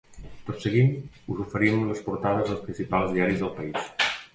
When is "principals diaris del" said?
2.67-3.59